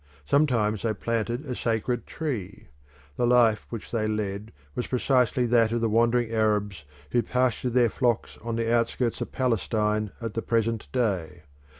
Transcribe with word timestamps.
Sometimes 0.25 0.81
they 0.81 0.95
planted 0.95 1.45
a 1.45 1.53
sacred 1.53 2.07
tree. 2.07 2.69
The 3.17 3.27
life 3.27 3.67
which 3.69 3.91
they 3.91 4.07
led 4.07 4.51
was 4.73 4.87
precisely 4.87 5.45
that 5.45 5.71
of 5.71 5.79
the 5.81 5.89
wandering 5.89 6.31
Arabs 6.31 6.85
who 7.11 7.21
pasture 7.21 7.69
their 7.69 7.87
flocks 7.91 8.35
on 8.41 8.55
the 8.55 8.73
outskirts 8.75 9.21
of 9.21 9.31
Palestine 9.31 10.09
at 10.19 10.33
the 10.33 10.41
present 10.41 10.87
day. 10.91 11.43